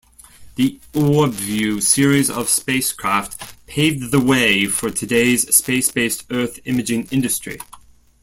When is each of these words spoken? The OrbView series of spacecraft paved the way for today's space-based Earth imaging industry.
The 0.55 0.79
OrbView 0.93 1.79
series 1.79 2.31
of 2.31 2.49
spacecraft 2.49 3.39
paved 3.67 4.09
the 4.09 4.19
way 4.19 4.65
for 4.65 4.89
today's 4.89 5.55
space-based 5.55 6.25
Earth 6.31 6.59
imaging 6.65 7.07
industry. 7.11 7.59